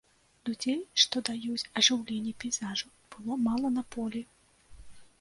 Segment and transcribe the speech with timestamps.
[0.47, 4.29] Людзей, што даюць ажыўленне пейзажу, было мала на полі.